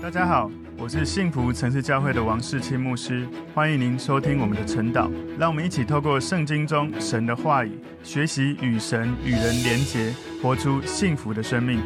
[0.00, 0.48] 大家好，
[0.78, 5.10] 我是幸福城市教会的王世清牧师，欢迎您收听我们的晨祷。
[5.36, 11.80] 让我们一起透过圣经中神的话语，学习与神与人连结，活出幸福的生命。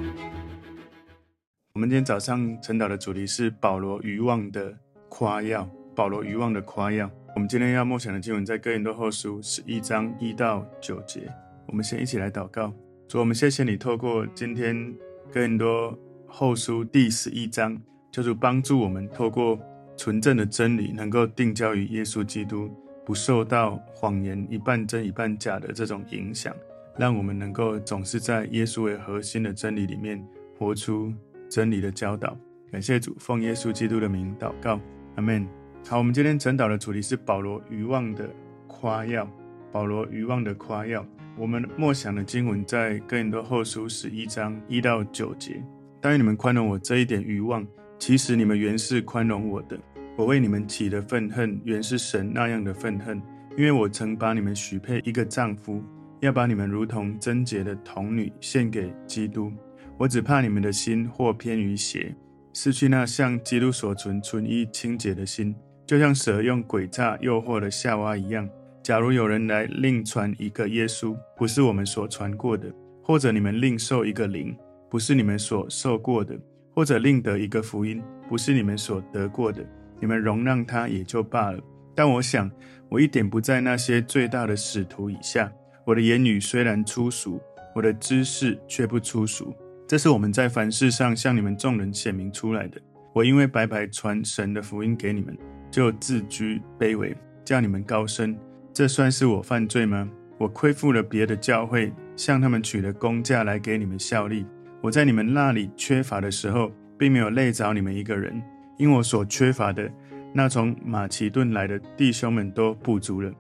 [1.73, 4.77] 我们今天早上晨祷的主题是保罗愚妄的
[5.09, 5.67] 夸耀。
[5.97, 7.11] 保罗愚妄的夸耀。
[7.35, 11.33] 我们今天要默想的经文在哥林多后书十一章一到九节。
[11.67, 12.73] 我们先一起来祷告。
[13.09, 14.95] 主，我们谢谢你透过今天
[15.33, 17.81] 哥林多后书第十一章。
[18.13, 19.59] 求主帮助我们，透过
[19.97, 22.71] 纯正的真理，能够定交于耶稣基督，
[23.07, 26.55] 不受到谎言一半真一半假的这种影响，
[26.99, 30.23] 让我们能够总是在耶稣为核心的真理里面
[30.59, 31.11] 活出
[31.49, 32.37] 真理的教导。
[32.71, 34.79] 感谢主，奉耶稣基督的名祷告，
[35.17, 35.49] 阿门。
[35.89, 38.29] 好，我们今天晨祷的主题是保罗愚妄的
[38.67, 39.27] 夸耀。
[39.73, 41.03] 保罗愚妄的夸耀，
[41.35, 45.63] 我们默想的经文在哥林多后书十一章一到九节。
[45.99, 47.67] 但愿你们宽容我这一点愚妄。
[48.05, 49.79] 其实你们原是宽容我的，
[50.17, 53.23] 我为你们起的愤恨原是神那样的愤恨，
[53.57, 55.81] 因为我曾把你们许配一个丈夫，
[56.19, 59.53] 要把你们如同贞洁的童女献给基督。
[59.97, 62.13] 我只怕你们的心或偏于邪，
[62.53, 65.55] 失去那向基督所存纯一清洁的心，
[65.87, 68.51] 就像蛇用诡诈诱惑了夏娃一样。
[68.83, 72.69] 假如有人来另传一个耶稣，不是我们所传过的，
[73.01, 74.57] 或者你们另受一个灵，
[74.91, 76.37] 不是你们所受过的。
[76.75, 79.65] 或者另得一个福音，不是你们所得过的，
[80.01, 81.61] 你们容让他也就罢了。
[81.95, 82.51] 但我想，
[82.89, 85.53] 我一点不在那些最大的使徒以下。
[85.85, 87.41] 我的言语虽然粗俗，
[87.75, 89.55] 我的知识却不粗俗。
[89.87, 92.81] 这是我们在凡事上向你们众人显明出来的。
[93.15, 95.37] 我因为白白传神的福音给你们，
[95.71, 98.35] 就自居卑微，叫你们高升。
[98.73, 100.09] 这算是我犯罪吗？
[100.39, 104.47] 我亏负了别的教会，向他们取了工价来给你们效力。
[104.83, 108.43] 我在你们那里缺乏的时候，并没有累着你们一个人，
[108.79, 109.89] 因我所缺乏的，
[110.35, 113.33] 那从马其顿来的弟兄们都补足了。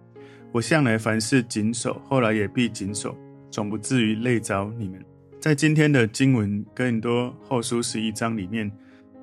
[0.52, 3.16] 我向来凡事谨守，后来也必谨守，
[3.50, 5.04] 总不至于累着你们。
[5.40, 8.70] 在今天的经文哥林多后书十一章里面，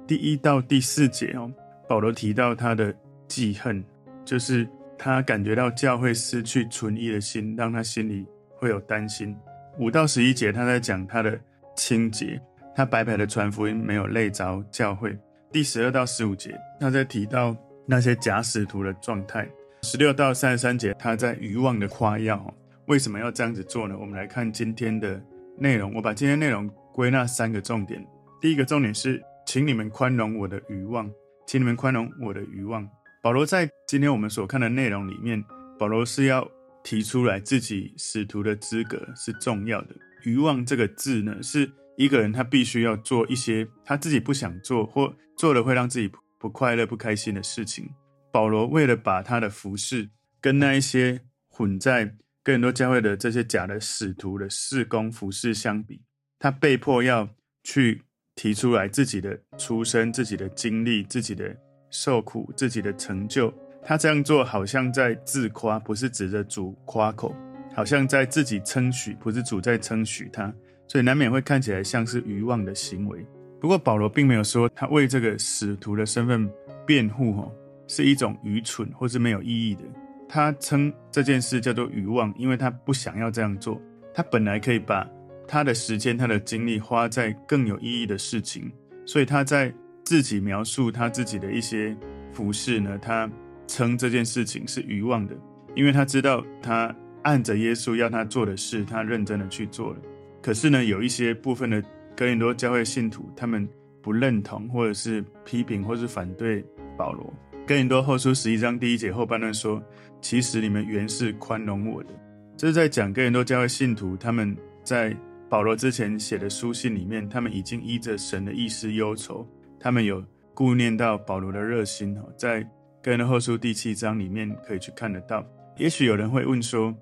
[0.06, 1.50] 第一到第四节哦，
[1.88, 2.94] 保罗提到他的
[3.30, 3.81] 记恨，
[4.25, 8.25] 就是他感觉到教会失去纯一的心，让他心里
[8.57, 9.34] 会有担心。
[9.78, 11.40] 五到十一节，他在讲他的。
[11.79, 12.40] 清洁，
[12.75, 15.17] 他白白的传福音，没有累着教会。
[15.50, 17.56] 第十二到十五节，他在提到
[17.88, 19.50] 那些假使徒的状态。
[19.84, 22.53] 十六到三十三节，他在欲望的夸耀。
[22.88, 23.95] 为什么要这样子做呢？
[23.97, 25.19] 我们来看今天的
[25.57, 25.94] 内容。
[25.95, 28.06] 我把今天内容归纳三个重点。
[28.41, 31.09] 第一个重点是，请你们宽容我的欲望，
[31.47, 32.85] 请你们宽容我的欲望。
[33.23, 35.41] 保罗在今天我们所看的内容里面，
[35.79, 36.45] 保罗是要
[36.84, 39.95] 提出来自己使徒的资格是重要的。
[40.24, 47.90] 欲望这个字呢，是一个人他必须要做一些他自己不想做或做了会让自己不快乐、不开心的事情。
[48.31, 50.09] 保罗为了把他的服饰
[50.40, 56.02] 跟那一些混在哥林多教会的这些假的使徒的事工服饰相比，
[56.38, 57.30] 他被迫要
[57.63, 58.03] 去
[58.36, 61.56] 提出来自己的出身、自己的经历、自己的
[61.90, 63.53] 受苦、自己的成就。
[63.84, 67.36] 他这样做好像在自夸，不是指着主夸口。
[67.79, 70.53] 好像在自己称许，不是主在称许他，
[70.85, 73.25] 所以难免会看起来像是愚妄的行为。
[73.57, 76.51] 不过保罗并没有说他为这个使徒的身份
[76.85, 77.50] 辩护，哦，
[77.88, 79.84] 是一种愚蠢或是没有意义的。
[80.28, 83.81] 他称这件事叫做愚妄，因为他不想要这样做。
[84.13, 85.09] 他本来可以把
[85.47, 88.69] 他的时间、他的精力花在更有意义的事情，
[89.06, 89.73] 所以他在
[90.03, 91.95] 自己描述他自己的一些
[92.34, 93.31] 服饰呢，他
[93.68, 95.34] 称这件事情是愚妄的，
[95.78, 96.94] 因为他知道他。
[97.24, 99.97] 按着耶稣要他做的事，他认真的去做了。
[100.41, 101.84] 可是呢，有一些部分的
[102.16, 103.68] 哥林多教会信徒，他们
[104.02, 106.63] 不认同，或者是批评，或是反对
[106.97, 107.34] 保罗。
[107.68, 109.84] 哥林多后书十一章第一节后半段说
[110.22, 112.09] ：“其实你们原是宽容我的。”
[112.57, 115.16] 这是在讲哥林多教会信徒他们在
[115.47, 119.47] 保罗之前写的书信里面，他们已经依着神的意思忧愁，
[119.80, 122.18] 他们有顾念到保罗的热心。
[122.38, 122.62] 在
[123.04, 125.45] 哥林多后书第七章里面可以去看得到。
[125.80, 126.94] 也许有人会问说：“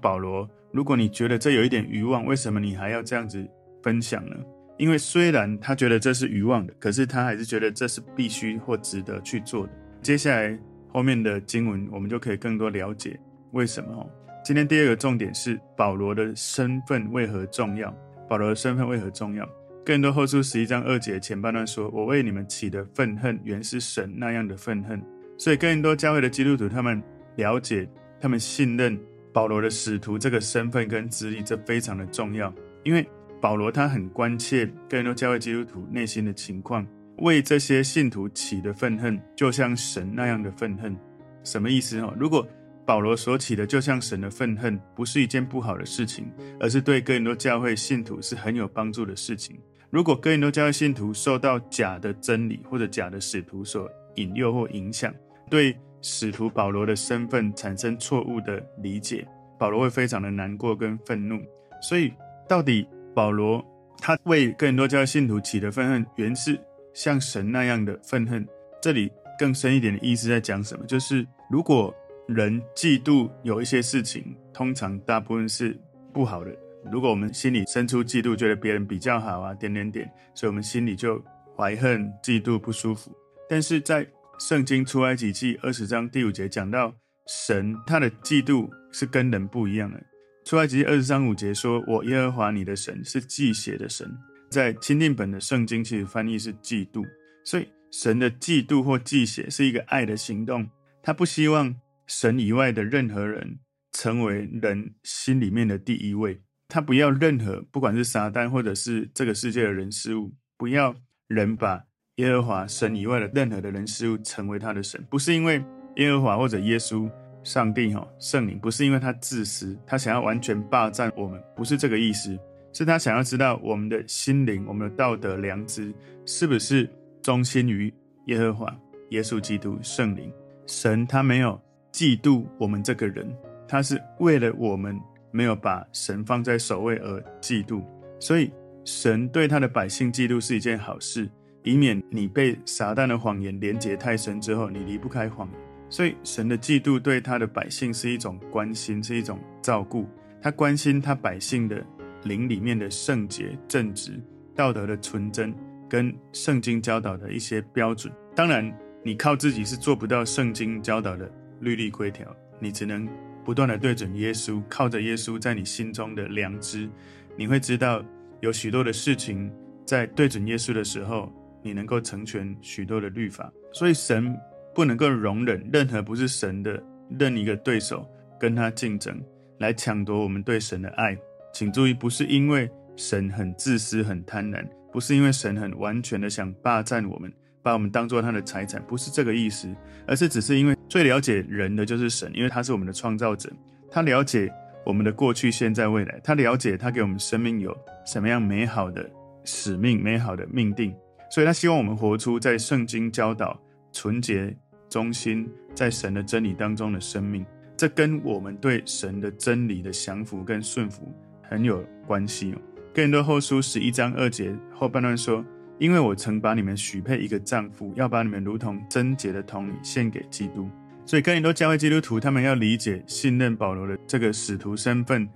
[0.00, 3.46] 保罗，如果你觉得这有一点愚妄，为什么你还要这样子
[3.82, 4.34] 分享呢？”
[4.78, 9.72] 因为虽然他觉得这是愚妄的，可是他还是觉得这是必须或值得去做的。
[10.00, 10.58] 接下来
[10.88, 13.20] 后面的经文，我们就可以更多了解
[13.52, 14.10] 为什么。
[14.42, 17.94] 今天第二个重点是保罗的身份为何重要？
[18.28, 19.46] 保罗的身份为何重要？
[19.84, 25.00] 更多后书十一章二节前半段说：“我为你们起的愤恨，原是神那样的愤恨。”
[25.38, 27.00] 所以更多教会的基督徒他们
[27.36, 27.86] 了解。
[28.22, 28.96] 他们信任
[29.32, 32.54] 保罗的使徒这个身份跟资历，这非常的重要。
[32.84, 33.04] 因为
[33.40, 36.86] 保罗他很关切哥林多教会基督徒内心的情况。
[37.18, 40.96] 为这些信徒起的愤恨，就像神那样的愤恨。
[41.42, 42.00] 什么意思？
[42.00, 42.46] 哈，如果
[42.86, 46.30] 保罗所起的就像神的愤恨，不是一件不好的事情，
[46.60, 49.58] 而是对哥林多教会信徒是很有帮助的事情。
[49.90, 55.12] 如果哥林多教会信徒受到假的真理或者假的使徒所引诱或影响，
[55.50, 59.26] 对使徒保罗的身份产生错误的理解，
[59.58, 61.40] 保罗会非常的难过跟愤怒。
[61.80, 62.12] 所以，
[62.48, 63.64] 到底保罗
[63.98, 66.60] 他为更多教会信徒起的愤恨，原是
[66.92, 68.46] 像神那样的愤恨？
[68.80, 70.84] 这里更深一点的意思在讲什么？
[70.86, 71.94] 就是如果
[72.26, 75.78] 人嫉妒有一些事情，通常大部分是
[76.12, 76.52] 不好的。
[76.90, 81.22] 如果我们心里生出嫉妒，觉得别人比较好啊，点点点，所以我们心里就
[81.56, 83.12] 怀恨、嫉妒、不舒服。
[83.48, 84.04] 但是在
[84.44, 86.92] 圣经出埃及记二十章第五节讲到，
[87.28, 90.02] 神他的嫉妒是跟人不一样的。
[90.44, 94.10] 出埃及记二十章五节说：“我耶和华你的神是忌血的神。”
[94.50, 97.06] 在钦定本的圣经其实翻译是嫉妒，
[97.44, 100.68] 所以神的嫉妒或忌血是一个爱的行动，
[101.04, 101.76] 他不希望
[102.08, 103.60] 神以外的任何人
[103.92, 106.42] 成为人心里面的第一位。
[106.66, 110.96] 他不要任何，不管是撒旦或者是这个世界的人事物，不要
[111.28, 111.84] 人把
[112.16, 115.02] 耶和华神以外的任何的人事物成为他的神。
[115.08, 115.62] 不是因为
[115.96, 117.10] 耶和华或者耶稣、
[117.42, 122.38] 上帝、哈圣灵，不是因为他自私，他想要完全霸占我们，不是这个意思。
[122.72, 125.92] 是他想要知道我们的心灵、我们的道德良知
[126.24, 126.88] 是不是
[127.22, 127.92] 忠心于
[128.26, 128.74] 耶和华、
[129.10, 130.32] 耶稣基督、圣灵。
[130.66, 131.60] 神他没有
[131.92, 133.30] 嫉妒我们这个人，
[133.68, 135.00] 他是为了我们。
[135.34, 137.82] 没有把神放在首位而嫉妒，
[138.20, 138.52] 所以
[138.84, 141.26] 神对他的百姓嫉妒是一件好事，
[141.62, 145.60] 以免你被撒旦的谎言连结太深之后，你离不开谎言。
[145.88, 150.08] 所以神的嫉妒对他的百姓是一种关心，是一种照顾。
[150.40, 151.84] 他关心他百姓的
[152.24, 154.20] 灵里面的圣洁、正直、
[154.54, 155.54] 道德的纯真，
[155.88, 158.12] 跟圣经教导的一些标准。
[158.34, 158.72] 当然，
[159.04, 161.30] 你靠自己是做不到圣经教导的
[161.60, 162.26] 律例规条，
[162.58, 163.08] 你只能。
[163.44, 166.88] 不断地对准耶稣，靠着耶稣在你心中的良知，
[167.36, 168.00] 你会知道
[168.38, 169.52] 有许多的事情
[169.84, 171.28] 在对准耶稣的时候，
[171.62, 173.52] 你能够成全许多的律法。
[173.72, 174.36] 所以神
[174.74, 176.82] 不能够容忍任何不是神的
[177.18, 178.06] 任一个对手
[178.38, 179.20] 跟他竞争，
[179.58, 181.16] 来抢夺我们对神的爱。
[181.52, 187.32] 请注意，不是因为神很自私、很贪婪，不是因为神很完全的想霸占我们。
[187.64, 189.72] 把我们当做他的财产，不是这个意思，
[190.04, 193.48] 而是只是因为最了解人的就是神，因为他是我们的创造者，
[193.88, 194.52] 他了解
[194.84, 197.72] 我们的过去、现在、未来，他了解他给我们生命有
[198.04, 199.08] 什么样美好的
[199.44, 200.92] 使命、美好的命定，
[201.32, 204.56] 所以他希望我们活出在圣经教导、纯洁、
[204.88, 207.44] 忠心，在神的真理当中的生命。
[207.76, 211.12] 这跟我们对神的真理的降服跟顺服
[211.42, 212.58] 很有关系哦。
[212.94, 215.44] 哥林多后书十一章二节后半段说。
[215.78, 220.68] 因为我曾把你们许配一个丈夫，要把你们如同贞洁的童女献给基督。
[221.04, 225.28] 所以，哥林多教会基督徒他们要理解、信任保罗的这个使徒身份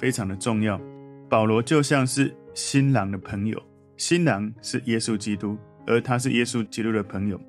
[0.00, 0.80] 非常的重要。
[1.28, 3.62] 保罗就像是新郎的朋友，
[4.02, 5.56] 新郎是耶稣基督，
[5.86, 7.40] 而他是耶稣基督的朋友。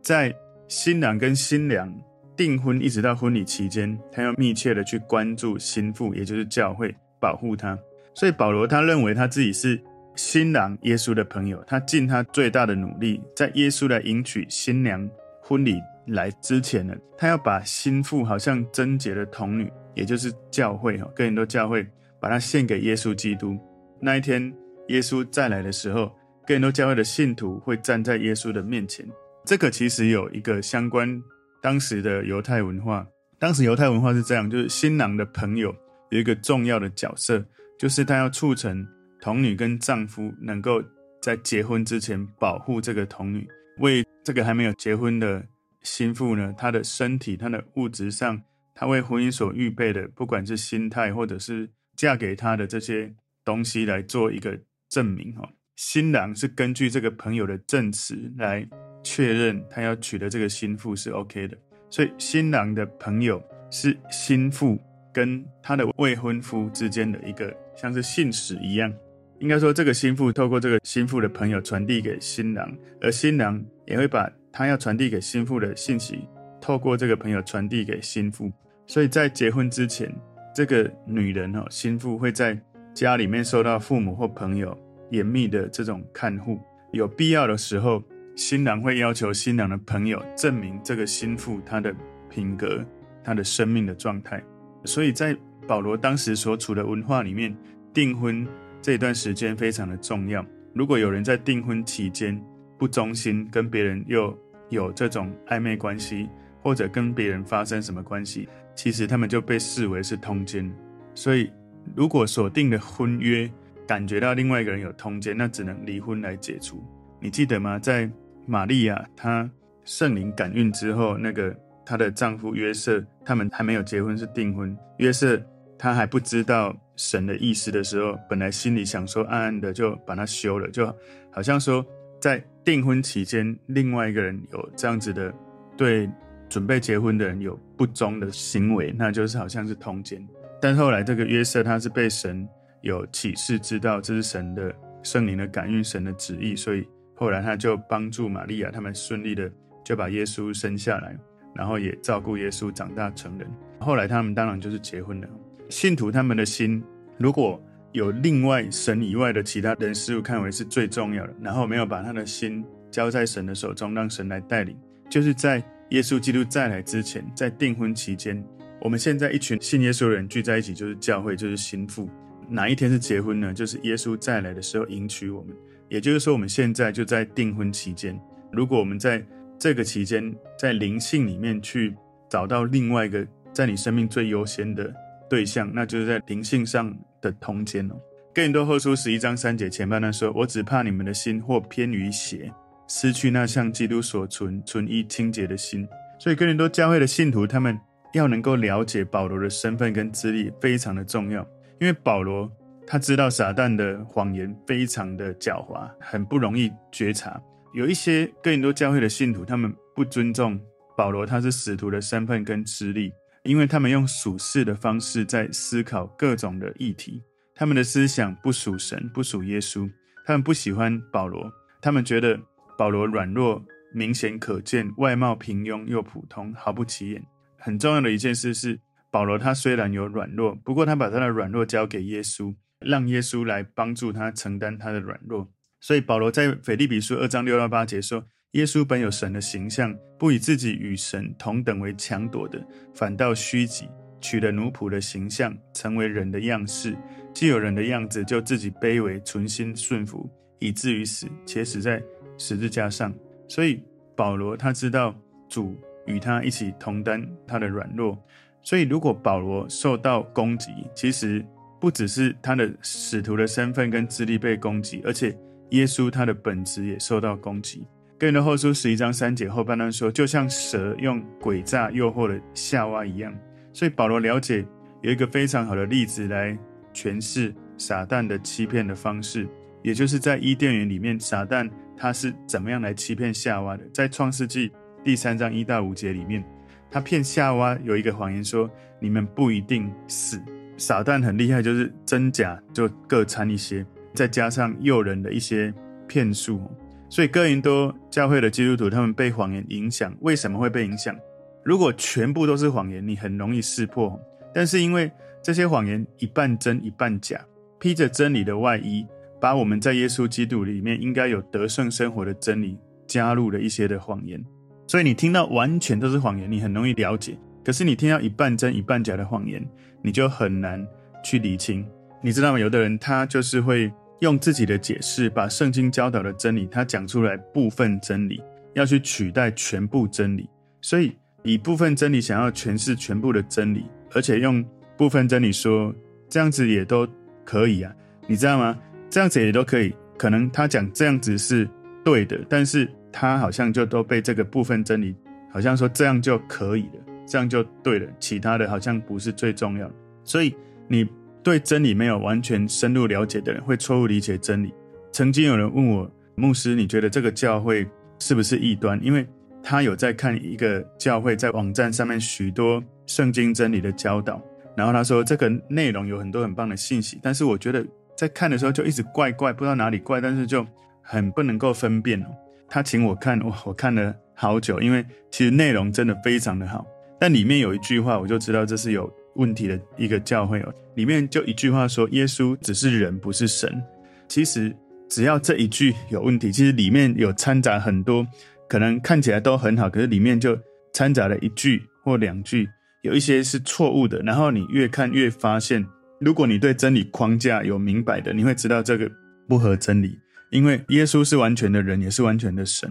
[0.00, 0.34] 在
[0.66, 1.92] 新郎跟新娘
[2.34, 7.78] 订婚一直到婚礼期间，他要密切的去关注新妇，也就是教会，保护她。
[8.14, 9.78] 所以，保罗他认为他自己是。
[10.16, 15.08] 新郎耶稣的朋友，他尽他最大的努力，在耶稣来迎娶新娘
[15.40, 21.86] 婚礼来之前呢，他要把新妇好像贞洁的童女，也就是教会哈，哥林多教会，
[22.18, 23.56] 把她献给耶稣基督。
[24.00, 24.52] 那一天
[24.88, 26.14] 耶稣再来的时候，
[26.46, 29.06] 更多教会的信徒会站在耶稣的面前。
[29.44, 31.22] 这个其实有一个相关
[31.62, 33.06] 当时的犹太文化，
[33.38, 35.74] 当时犹太文化是这样，就是新郎的朋友
[36.10, 37.44] 有一个重要的角色，
[37.78, 38.86] 就是他要促成。
[39.20, 40.80] 童女跟丈夫能够
[41.20, 43.44] 在结婚之前保护这个童女，
[43.78, 45.44] 为这个还没有结婚的
[45.82, 48.40] 新妇呢，她的身体、她的物质上，
[48.76, 53.12] 她为婚姻所预备的，不管是心态或者是嫁给他的这些
[53.44, 54.56] 东西来做一个
[54.88, 55.32] 证明。
[55.34, 58.66] 哈，新郎是根据这个朋友的证词来
[59.02, 61.56] 确认他要娶的这个新妇是 OK 的，
[61.90, 64.78] 所以新郎的朋友是新妇
[65.12, 68.92] 跟他的未婚夫之间的一个像是信使一样。
[69.40, 76.28] 应该说，这个新妇透过这个新妇的朋友传递给新郎，而新郎也会把他要传递给新妇的信息，
[76.60, 78.50] 透过这个朋友传递给新妇。
[78.88, 80.12] 所以在结婚之前，
[80.52, 82.60] 这个女人哦，新妇会在
[82.98, 84.76] 家里面受到父母或朋友
[85.10, 86.58] 严密的这种看护。
[86.90, 88.02] 有必要的时候，
[88.34, 91.94] 新郎会要求新郎的朋友证明这个新妇她的
[92.28, 92.84] 品格、
[93.22, 94.42] 她的生命的状态。
[94.84, 95.36] 所以在
[95.66, 97.56] 保罗当时所处的文化里面，
[97.94, 98.46] 订婚。
[98.80, 100.44] 这段时间非常的重要。
[100.72, 102.40] 如果有人在订婚期间
[102.78, 104.36] 不忠心，跟别人又
[104.70, 106.28] 有这种暧昧关系，
[106.62, 110.72] 或者跟别人发生什么关系，其实他们就被视为是通奸。
[111.12, 111.50] 所以，
[111.96, 113.50] 如果所定的婚约
[113.86, 116.82] 感觉到另外一个人有通奸，那只能离婚来解除。
[117.20, 117.78] 你记得吗？
[117.78, 118.10] 在
[118.46, 119.50] 玛利亚她
[119.84, 121.54] 圣灵感孕之后，那个
[121.84, 124.76] 她的丈夫约瑟，他们还没有结婚，是订婚。
[124.98, 125.40] 约瑟
[125.78, 130.86] 他还不知道神的意思的时候，本来心里想说暗暗的就把他休了，就
[131.30, 131.84] 好像说
[132.20, 135.32] 在订婚期间，另外一个人有这样子的
[135.76, 136.10] 对
[136.48, 140.26] 准备结婚的人有不忠的行为，那就是好像是通奸。
[140.60, 142.46] 但后来这个约瑟他是被神
[142.80, 149.50] 有启示，知道这是神的圣灵的感应，神的旨意，所以后来他就帮助玛利亚，他们顺利的
[149.84, 151.16] 就把耶稣生下来，
[151.54, 153.48] 然后也照顾耶稣长大成人。
[153.80, 155.28] 后来他们当然就是结婚了。
[155.70, 156.82] 信徒他们的心，
[157.18, 157.62] 如果
[157.92, 164.76] 有另外神以外的其他人事物看为是最重要的，然后没有把他的心交在神的手中，让神来带领，
[165.08, 168.44] 就是在耶稣基督再来之前，在订婚期间，
[168.80, 172.08] 我们现在一群信耶稣的人聚在一起，就是教会，就是心腹。
[172.48, 173.52] 哪一天是结婚呢？
[173.52, 175.54] 就是耶稣再来的时候迎娶我们。
[175.88, 178.18] 也就是说，我们现在就在订婚期间。
[178.52, 179.24] 如果我们在
[179.58, 181.94] 这个期间，在灵性里面去
[182.28, 184.92] 找到另外一个在你生命最优先的。
[185.28, 187.94] 对象，那就是在灵性上的通奸哦。
[188.34, 192.50] 哥林多后书十一章三节前半段说：“我只怕你们的心或偏于邪，
[192.88, 195.86] 失去那像基督所存纯一清洁的心。”
[196.18, 197.78] 所以哥林多教会的信徒，他们
[198.12, 201.46] 要能够了解保罗的身份跟资历非常的重要，
[201.80, 202.50] 因为保罗
[202.86, 207.40] 他知道撒旦的谎言非常的狡猾，很不容易觉察。
[207.74, 210.60] 有一些哥林多教会的信徒，他们不尊重
[210.96, 213.12] 保罗，他是使徒的身份跟资历。
[213.44, 217.22] 因为他们用属世的方式在思考各种的议题，
[217.54, 219.88] 他们的思想不属神，不属耶稣。
[220.26, 221.50] 他们不喜欢保罗，
[221.80, 222.38] 他们觉得
[222.76, 227.24] 保罗软弱，明显可见，外貌平庸又普通，毫不起眼。
[227.58, 235.48] 很重要的一件事是，保罗他虽然有软弱，不过他把他的软弱交给耶稣，让耶稣来帮助他承担他的软弱。
[235.80, 238.24] 所以保罗在腓立比书二章六到八节说。
[238.52, 243.86] 耶稣本有神的形象，不以自己与神同等为强夺的，反倒虚己，
[244.22, 246.96] 取了奴仆的形象，成为人的样式。
[247.34, 250.26] 既有人的样子，就自己卑微，存心顺服，
[250.60, 252.02] 以至于死，且死在
[252.38, 253.14] 十字架上。
[253.48, 253.82] 所以
[254.16, 255.14] 保罗他知道
[255.46, 258.18] 主与他一起同担他的软弱。
[258.62, 261.44] 所以如果保罗受到攻击，其实
[261.80, 265.38] 不只是他的使徒的身份跟资历被攻击，而且
[265.70, 267.86] 耶稣他的本质也受到攻击。
[268.18, 273.32] 哥林多后书十一章三节后半段说，就像蛇用诡诈诱惑了夏娃一样。
[273.72, 274.66] 所以保罗了解
[275.02, 276.58] 有一个非常好的例子来
[276.92, 279.48] 诠释撒旦的欺骗的方式，
[279.84, 283.84] 也就是在伊甸园里面，撒旦他是怎么样来欺骗夏娃的。
[283.94, 284.72] 在创世纪
[285.08, 286.44] 第三章一到五节里面，
[286.90, 290.38] 他骗夏娃有一个谎言说，你们不一定死。
[290.76, 295.72] 撒旦很厉害，就是真假就各掺一些，再加上诱人的一些
[296.06, 296.60] 骗术。
[297.08, 300.14] 所以哥林多教会的基督徒，他们被谎言影响。
[300.20, 301.16] 为什么会被影响？
[301.64, 304.20] 如果全部都是谎言，你很容易识破。
[304.52, 305.10] 但是因为
[305.42, 307.42] 这些谎言一半真一半假，
[307.80, 309.06] 披着真理的外衣，
[309.40, 314.44] 把我们在耶稣基督里面应该有得胜生活的真理加入了一些的谎言。
[314.88, 317.38] 所以你听到完全都是谎言，你很容易了解。
[317.64, 319.64] 可是你听到一半真一半假的谎言，
[320.02, 320.84] 你就很难
[321.22, 321.86] 去理清。
[322.20, 322.58] 你知道吗？
[322.58, 323.92] 有的人他就是会。
[324.20, 328.42] 用自己的解释，把圣经教导的真理，他讲出来部分真理，
[328.74, 330.50] 要去取代全部真理。
[330.80, 334.64] 所以以部分真理想要诠释全部的真理，而且用
[334.96, 335.94] 部分真理说
[336.28, 337.06] 这样子也都
[337.44, 337.94] 可以啊，
[338.26, 338.76] 你知道吗？
[339.08, 339.94] 这样子也都可以。
[340.16, 341.70] 可能他讲这样子是
[342.04, 345.14] 对的，但是他好像就都被这个部分真理，
[345.50, 349.94] 好像说这样就可以了，这样就对了，其他的好像不是最重要的。
[350.24, 350.54] 所以
[350.86, 351.08] 你。
[351.40, 354.74] 对真理没有完全深入了解的人，会错误理解真理。
[355.12, 357.88] 曾经有人问我，牧师，你觉得这个教会
[358.18, 359.02] 是不是异端？
[359.02, 359.26] 因为
[359.62, 364.42] 他有在看一个教会在网站上面许多圣经真理的教导，
[364.76, 370.66] 然后他说这个内容有很多很棒的信息，但是我觉得在看的时候就一直怪怪，不知道哪里怪，但是就
[371.00, 372.22] 很不能够分辨。
[372.68, 376.86] 他请我看，哇，我看了好久，因为其实内容真的非常的好，
[377.18, 379.12] 但里面有一句话，我就知道这是有。
[379.34, 383.80] 问题的一个教会哦，里面就一句话说，耶稣只是人，不是神。
[384.26, 384.74] 其实
[385.08, 388.26] 只要这一句有问题，其实里面有掺杂很多，
[388.68, 390.58] 可能看起来都很好，可是里面就
[390.92, 392.68] 掺杂了一句或两句，
[393.02, 394.18] 有一些是错误的。
[394.22, 395.86] 然后你越看越发现，
[396.20, 399.08] 如果你对真理框架有明白的，你会知道这个
[399.46, 400.18] 不合真理。
[400.50, 402.90] 因为耶稣是完全的人，也是完全的神。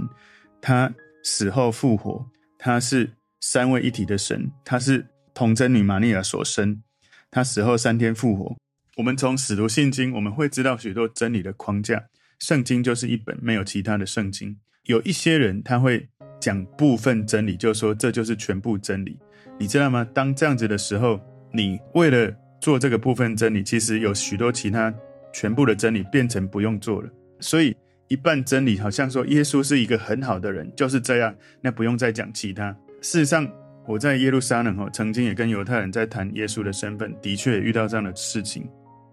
[0.62, 2.26] 他死后复活，
[2.58, 3.10] 他是
[3.40, 6.82] 三位一体的神，他是童贞女玛利亚所生，
[7.30, 8.56] 他死后三天复活。
[8.98, 12.04] 我们从使徒信经，我们会知道许多真理的框架。
[12.40, 14.58] 圣经就是一本没有其他的圣经。
[14.86, 16.08] 有一些人他会
[16.40, 19.20] 讲部分真理，就说这就是全部真理。
[19.60, 20.08] 你知道吗？
[20.14, 21.20] 当这样子的时候，
[21.52, 24.94] 你为了做这个部分真理，其实有许多其他
[25.34, 27.10] 全部的真理变成不用做了。
[27.39, 27.75] 所以
[28.08, 32.75] 一半真理好像说耶稣是一个很好的人，就是这样，那不用再讲其他。
[33.01, 33.48] 事实上，
[33.86, 38.67] 我在耶路撒冷哦，曾经也跟犹太人在谈耶稣的身份，的确也遇到这样的事情。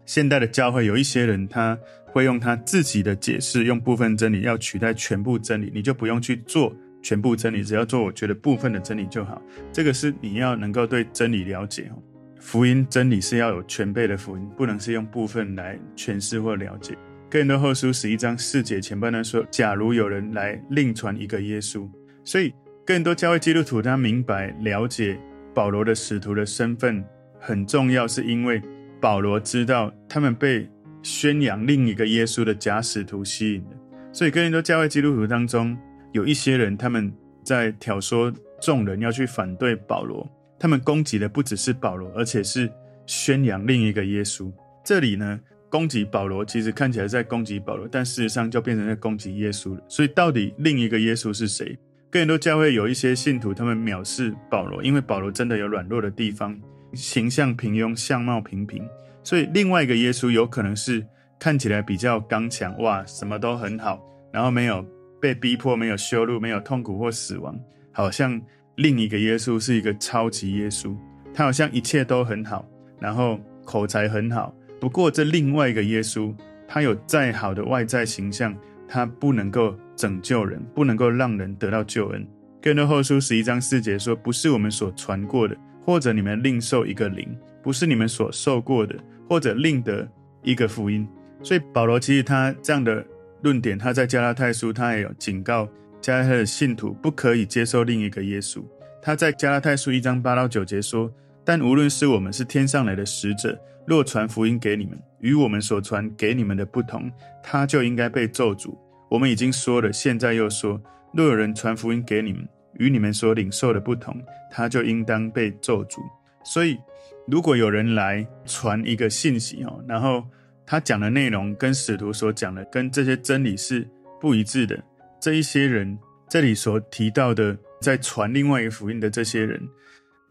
[0.07, 9.41] 现代的教会有一些人，他会用他自己的解释，用部分真理要取代全部真理，你就不用去做全部真理，只要做我觉得部分的真理就好。
[9.73, 12.03] 这个是你要能够对真理了解哦。
[12.39, 16.95] 福音真理是要有全备的福音，不能是用部分来诠释或了解。
[17.35, 21.85] 哥林多后书十一章四节前半段说：“假如有人来另传一个耶稣，
[22.23, 22.55] 所以
[22.87, 25.19] 哥林多教会基督徒他明白了解
[25.53, 27.05] 保罗的使徒的身份
[27.41, 28.63] 很重要，是因为。”
[29.03, 30.71] 保罗知道他们被
[31.03, 33.71] 宣扬另一个耶稣的假使徒吸引了，
[34.13, 35.77] 所以哥林多教会基督徒当中
[36.13, 37.13] 有一些人，他们
[37.43, 40.25] 在挑唆众人要去反对保罗。
[40.57, 42.71] 他们攻击的不只是保罗，而且是
[43.07, 44.53] 宣扬另一个耶稣。
[44.85, 45.41] 这里呢，
[45.75, 49.83] 攻击保罗其实看起来在攻击保罗，但事实上就变成在攻击耶稣了。
[49.89, 51.77] 所以到底另一个耶稣是谁？
[52.13, 56.57] 更多教会有一些信徒，他们藐视保罗，因为保罗真的有软弱的地方。
[56.93, 58.89] 形象平庸，相貌平平，
[59.25, 61.05] 所以另外一个耶稣有可能是
[61.41, 64.01] 看起来比较刚强，哇，什么都很好，
[64.33, 64.87] 然后没有
[65.21, 67.53] 被逼迫，没有羞辱，没有痛苦或死亡，
[67.91, 68.41] 好像
[68.77, 70.97] 另一个耶稣是一个超级耶稣，
[71.35, 72.65] 他好像一切都很好，
[73.01, 74.55] 然后口才很好。
[74.85, 76.31] 不过这另外一个耶稣，
[76.69, 78.55] 他有再好的外在形象，
[78.87, 82.23] 他不能够拯救人，不能够让人得到救恩。
[82.61, 87.27] 哥林多后书十一章四节说：“不是我们所传过的。”或者你们另受一个灵，
[87.63, 88.95] 不是你们所受过的，
[89.27, 90.07] 或者另得
[90.43, 91.09] 一个福音。
[91.43, 93.03] 所以保罗其实他这样的
[93.41, 95.67] 论点，他在加拉太书他也有警告
[96.03, 98.63] 加拉太的信徒不可以接受另一个耶稣。
[99.01, 101.11] 他在加拉太书一章八到九节说
[101.45, 107.11] ：“但无论是我们是天上来的使者，若传福音给你们，与我们所传给你们的不同，
[107.43, 108.77] 他就应该被咒诅。
[109.11, 110.81] 我们已经说了，现在又说：
[111.13, 114.17] 若有人传福音给你们，与你们所领受的不同，
[114.51, 115.99] 他就应当被咒诅。
[116.45, 116.79] 所以，
[117.27, 120.25] 如果有人来传一个信息哦，然后
[120.67, 123.87] 他讲的内容跟使徒所讲的、跟这些真理是
[124.21, 124.83] 不一致的，
[125.21, 129.63] 这一些人这里所提到的，在传另外一个福音的这些人，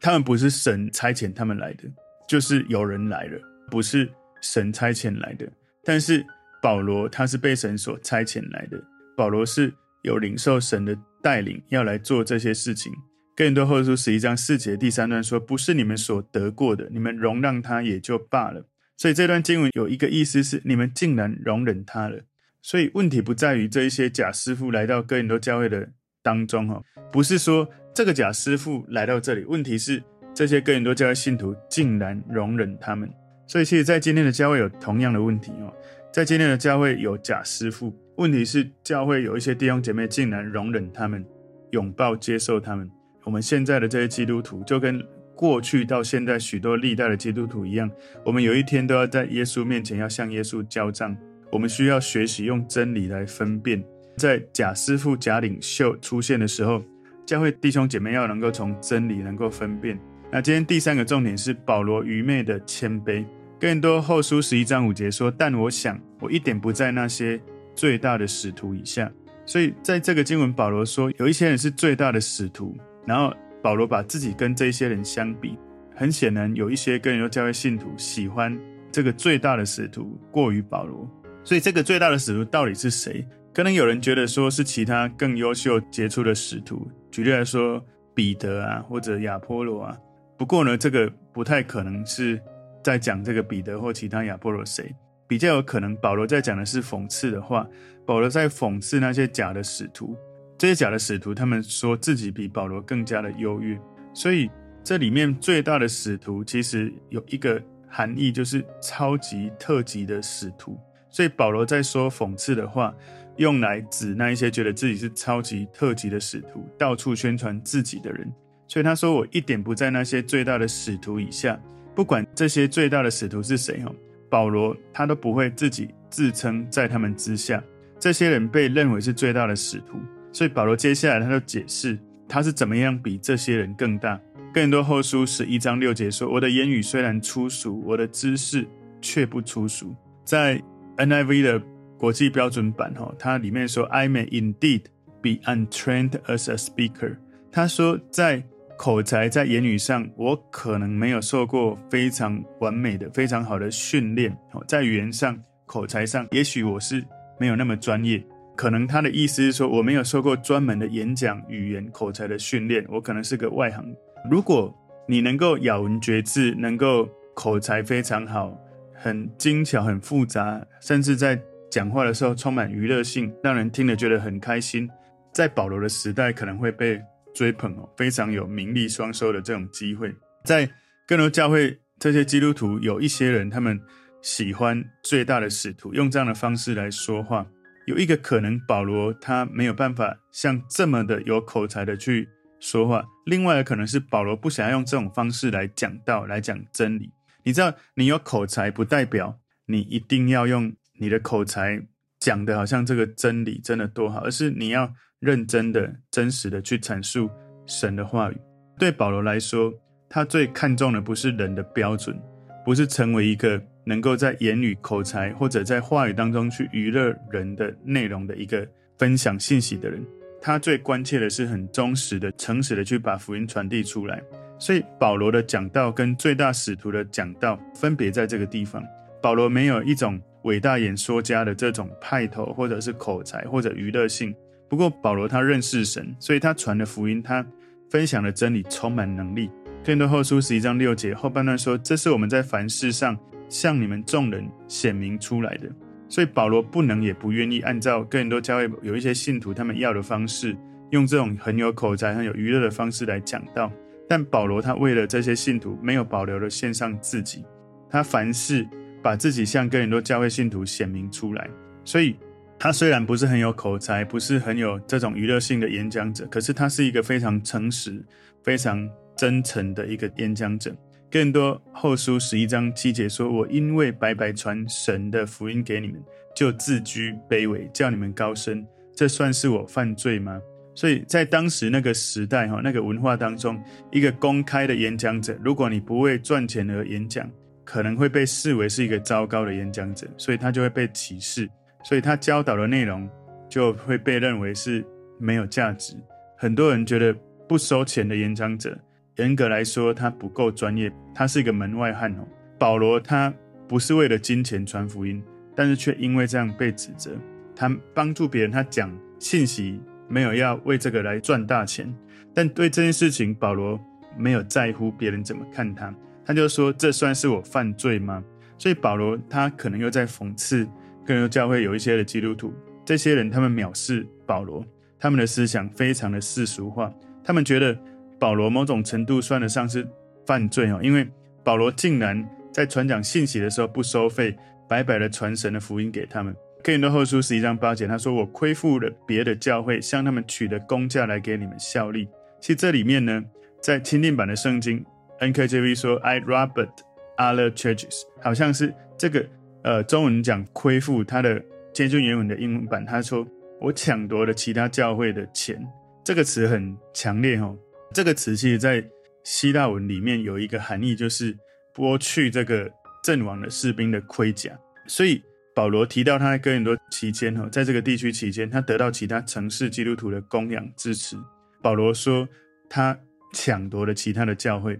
[0.04, 1.86] 他们不是神差遣他们来的，
[2.28, 4.08] 就是有人来了，不是
[4.42, 5.52] 神差遣来的。
[5.84, 6.24] 但是
[6.62, 8.80] 保罗他是被神所差遣来的，
[9.18, 10.96] 保罗是有领受神的。
[11.24, 12.92] 带领要来做这些事情。
[13.34, 18.68] 哥林多后书十一章四节第三段说：“不是你们所得过的，你们容让他也就罢了。”
[19.00, 22.24] 所以这段经文有一个意思是：你们竟然容忍他了。
[22.62, 26.82] 所以问题不在于这一些假师傅来到哥林多教会的当中，哈，
[27.12, 30.02] 不是说这个假师傅来到这里，问题是
[30.34, 33.08] 这些哥林多教会信徒竟然容忍他们。
[33.46, 35.72] 所以，其实，在今天的教会有同样的问题哦，
[36.12, 37.94] 在今天的教会有假师傅。
[38.16, 41.24] 问题是，教会有一些弟兄姐妹竟然容忍他们，
[41.72, 42.90] 拥抱接受他们。
[43.26, 45.06] 我们现在的这些基督徒，就跟
[45.36, 47.92] 过去到现在许多历代的基督徒一样，
[48.24, 51.16] 我们有一天都要在耶稣面前要向耶稣交账。
[51.52, 53.84] 我们需要学习用真理来分辨，
[54.18, 56.84] 在假师傅、假领袖出现的时候，
[57.26, 60.00] 教会弟兄姐妹要能够从真理能够分辨。
[60.32, 63.26] 那今天第三个重点是保罗愚昧的谦卑。
[63.60, 67.40] 哥林多后书十一章五节说：“但我想，我一点不在那些。”
[67.76, 69.12] 最大的使徒以下，
[69.48, 75.58] 所以在这个经文，保罗说有一些人是最大的使徒，然后保罗把自己跟这些人相比，
[75.96, 78.56] 很显然有一些哥林多教会信徒喜欢
[78.92, 81.10] 这个最大的使徒过于保罗，
[81.44, 83.28] 所以这个最大的使徒到底是谁？
[83.54, 87.86] 可能有人觉得说是其他更优秀杰出的使徒，举例来说
[88.16, 89.96] 彼得啊，或者亚波罗啊。
[90.36, 92.42] 不过呢，这个不太可能是
[92.84, 94.96] 在讲这个彼得或其他亚波罗谁。
[95.28, 97.68] 比较有可能，保罗在讲的是讽刺的话。
[98.06, 100.18] 保罗在讽刺那些假的使徒，
[100.58, 103.80] 这些假的使徒，他们说自己比保罗更加的优越。
[104.16, 104.50] 所以
[104.84, 110.78] 这里面最大的使徒，其实有一个含义，就是超级特级的使徒。
[111.10, 112.94] 所以保罗在说讽刺的话，
[113.38, 118.32] 用来指那一些觉得自己是超级特级的使徒，到处宣传自己的人。
[118.68, 121.60] 所以他说：“我一点不在那些最大的使徒以下，
[121.94, 123.92] 不管这些最大的使徒是谁。”哈。
[124.30, 127.64] 保罗他都不会自己自称在他们之下，
[128.00, 130.00] 这些人被认为是最大的使徒，
[130.32, 134.20] 所以保罗接下来他就解释他是怎么样比这些人更大。
[134.52, 138.68] 更多后书十一章六节说：“我的言语虽然粗俗，我的知识
[139.02, 139.94] 却不粗俗。”
[140.26, 140.60] 在
[140.98, 141.62] NIV 的
[142.04, 144.82] 国际标准版哈，它里面说：“I may indeed
[145.22, 147.16] be untrained as a speaker。”
[147.50, 148.44] 他说，在
[148.78, 154.38] 口才、在言语上，我可能没有受过非常完美的、非常好的训练。
[154.68, 157.02] 在语言上、口才上，也许我是
[157.40, 158.22] 没有那么专业。
[158.54, 163.82] 可能他的意思是说，我没有受过专门的演讲、语言、口才的训练，我可能是个外行。
[164.30, 168.54] 如果你能够咬文嚼字，能够口才非常好，
[168.94, 171.42] 很精巧、很复杂，甚至在
[171.74, 174.88] 讲话的时候充满娱乐性，让人听了觉得很开心，
[175.34, 177.02] 在保罗的时代可能会被
[177.34, 180.14] 追捧哦，非常有名利双收的这种机会。
[180.46, 180.70] 在
[181.08, 183.82] 更多教会，这些基督徒有一些人，他们
[184.22, 187.48] 喜欢最大的使徒，用这样的方式来说话。
[187.88, 192.30] 有一个可能，保罗他没有办法像这么的有口才的去。
[192.60, 197.12] 说话，另外的可能是保罗不想要用这种方式来讲道，来讲真理。
[197.42, 201.82] 你知道，你有口才不代表你一定要用你的口才
[202.20, 207.30] 讲的好像这个真理真的多好，而是你要认真的、真实的去阐述
[207.66, 208.38] 神的话语。
[208.78, 209.74] 对保罗来说，
[210.10, 212.20] 他最看重的不是人的标准，
[212.66, 220.04] 不是成为一个能够在言语、口才或者在话语当中去娱乐人的内容的一个分享信息的人。
[220.42, 224.22] 他最关切的是很忠实的、诚实的去把福音传递出来，
[224.60, 228.84] 所以保罗的讲道跟最大使徒的讲道分别在这个地方。
[229.22, 234.34] 保罗没有一种伟大演说家的这种派头，或者是口才，或者娱乐性。
[234.70, 237.46] 不过保罗他认识神，所以他传的福音，他
[237.90, 239.50] 分享的真理充满能力。
[239.84, 243.18] 哥林多后书十一章六节后半段说：“这是我们在凡事上
[243.50, 245.70] 向你们众人显明出来的。”
[246.10, 250.56] 所以保罗不能也不愿意按照哥林多教会有一些信徒他们要的方式，
[250.92, 253.72] 用这种很有口才、很有娱乐的方式来讲道。
[254.08, 257.44] 但保罗他为了这些信徒，没有保留的献上自己，
[257.90, 258.68] 他凡事
[259.04, 261.48] 把自己向哥林多教会信徒显明出来。
[261.84, 262.16] 所以
[262.58, 268.02] 他虽然不是很有口才，不是很有这种娱乐性的演讲者，可是他是一个非常诚实、
[268.42, 270.74] 非常真诚的一个演讲者。
[271.12, 276.02] 哥林多后书十一章七节说：“我因为白白传神的福音给你们，
[276.36, 280.42] 就自居卑微，叫你们高升，这算是我犯罪吗？”
[280.74, 283.62] 所以在当时那个时代哈，那个文化当中，
[283.92, 287.30] 一个公开的演讲者，如果你不为赚钱而演讲，
[287.64, 291.50] 可能会被视为是一个糟糕的演讲者，所以他就会被歧视，
[291.84, 293.10] 所以他教导的内容
[293.50, 294.86] 就会被认为是
[295.20, 295.96] 没有价值。
[296.38, 297.16] 很多人觉得
[297.48, 298.78] 不收钱的演讲者。
[299.18, 302.28] 严格来说，他不够专业，他是一个门外汉哦。
[302.58, 303.32] 保罗他
[303.68, 305.24] 不是为了金钱传福音，
[305.56, 307.12] 但是却因为这样被指责。
[307.56, 311.94] 他帮助别人，他讲信息没有要为这个来赚大钱，
[312.34, 313.80] 但对这件事情，保罗
[314.18, 315.94] 没有在乎别人怎么看他，
[316.26, 318.24] 他就说：“这算是我犯罪吗？”
[318.58, 320.68] 所以保罗他可能又在讽刺，
[321.06, 322.54] 更有教会有一些的基督徒，
[322.86, 324.66] 这些人他们藐视保罗，
[325.00, 327.78] 他们的思想非常的世俗化，他们觉得。
[328.20, 329.86] 保罗某种程度算得上是
[330.26, 331.06] 犯罪哦，因为
[331.44, 334.34] 保罗竟然在传讲信息的时候不收费，
[334.66, 336.34] 白白的传神的福音给他们。
[336.64, 342.08] 哥林多后书十一章八节，他说：“我亏负了别的教会，向他们取的工价来给你们效力。”
[342.40, 343.22] 其实这里面呢，
[343.60, 344.86] 在钦定版的圣经
[345.32, 346.72] NKJV 说：“I Robert
[347.18, 349.26] other churches”，好像是这个
[349.64, 353.26] 呃中文讲亏负，它的接近原文的英文版，他说
[353.62, 355.60] ：“我抢夺了其他教会的钱。”
[356.04, 357.58] 这个词很强烈哦。
[357.94, 358.84] 这个词其实，在
[359.24, 361.38] 希腊文里面有一个含义，就是
[361.74, 362.70] 剥去这个
[363.04, 364.52] 阵亡的士兵的盔甲。
[364.86, 365.24] 所以
[365.56, 371.16] 保罗提到他在哥林多期间，哈，在这个地区期间，他得到其他城市基督徒的供养支持。
[371.62, 372.28] 保罗说
[372.70, 372.98] 他
[373.32, 374.78] 抢夺了其他的教会，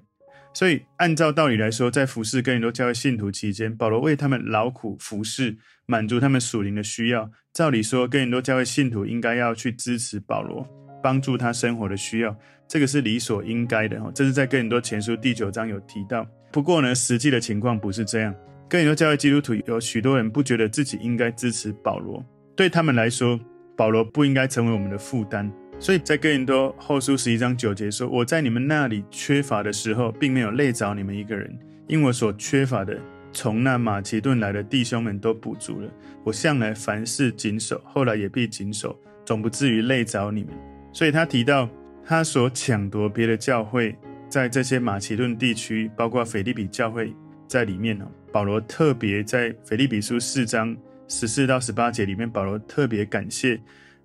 [0.54, 7.30] 所以按照道理来说，在服侍哥林多教会信徒期间，保罗为他们劳苦服侍，满足他们属灵的需要。
[7.54, 10.68] 照理说，哥林多教会信徒应该要去支持保罗，
[11.02, 12.36] 帮助他生活的需要。
[12.68, 16.26] 这个是理所应该的哈，这是在哥林多前书第九章有提到。
[16.52, 18.34] 不过呢，实际的情况不是这样。
[18.70, 22.24] 哥林多教会基督徒有许多人不觉得自己应该支持保罗，
[22.56, 23.40] 对他们来说，
[23.76, 25.52] 保罗不应该成为我们的负担。
[25.84, 31.54] 所以在哥林多后书十一章九节说：“我在你们那里缺乏的时候，并没有累着你们一个人，
[31.90, 32.98] 因我所缺乏的，
[33.34, 35.92] 从那马其顿来的弟兄们都补足了。
[36.24, 40.54] 我向来凡事谨守，后来也必谨守，总不至于累着你们。”
[40.94, 41.70] 所以他提到。
[42.06, 43.96] 他所抢夺别的教会，
[44.28, 47.14] 在这些马其顿地区，包括腓利比教会
[47.48, 48.06] 在里面哦。
[48.30, 50.76] 保罗特别在腓利比书四章
[51.08, 53.58] 十四到十八节里面，保罗特别感谢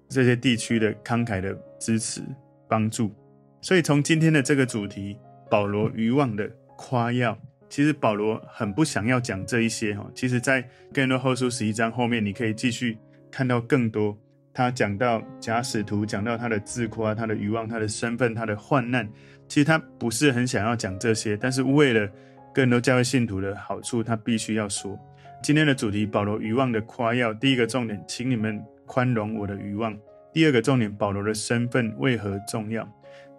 [0.08, 2.22] 这些地区的慷慨的支持
[2.68, 3.12] 帮助。
[3.60, 5.16] 所以从今天的这个主题，
[5.50, 7.36] 保罗愚妄的夸耀，
[7.68, 10.08] 其实保罗很不想要讲这一些哈。
[10.14, 12.96] 其实，在哥林多后书十一章后面，你可以继续
[13.30, 14.16] 看到更多。
[14.54, 19.08] 他讲到假使徒，讲到他的自夸、他的愚妄、他的身份、他的患难，
[19.46, 22.10] 其实他不是很想要讲这些，但是为了
[22.52, 24.98] 更多教会信徒的好处，他必须要说。
[25.44, 27.32] 今天的主题，保罗愚妄的夸耀。
[27.32, 29.96] 第一个重点，请你们宽容我的愚妄。
[30.32, 32.88] 第二个重点，保罗的身份为何重要？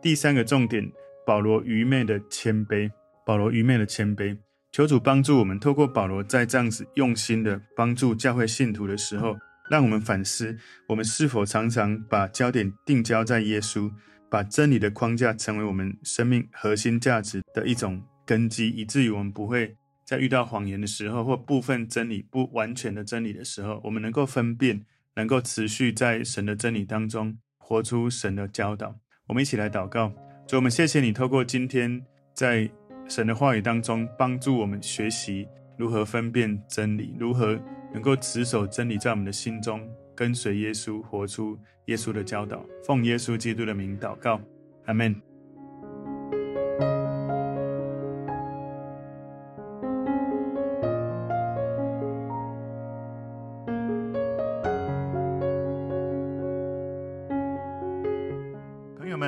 [0.02, 0.90] 第三个重点，
[1.26, 2.90] 保罗愚昧的谦卑。
[3.26, 4.38] 保罗愚昧的谦卑，
[4.72, 9.38] 求主帮助我们，透过保罗在这样子用心的帮助教会信徒的时候。
[9.70, 10.58] 让我们反思，
[10.88, 13.92] 我们是否常常把焦点定焦在耶稣，
[14.28, 24.84] 把真理的框架成为我们生命核心价值的一种根基，以至于我们不会在遇到谎言的时候，或部分真理不完全的真理的时候，我们能够分辨，
[25.16, 28.96] 能够持续在神的真理当中活出神的教导。
[29.28, 30.12] 我们一起来祷告，
[30.48, 32.70] 主，我们谢谢你透过今天在
[33.08, 37.60] 神的话语当中帮助我们学习如何分辨真理，如何。
[37.92, 39.82] 能够持守真理，在我们的心中
[40.16, 42.64] 跟随耶稣，活出耶稣的教导。
[42.86, 44.40] 奉耶稣基督的名祷告，
[44.86, 45.29] 阿门。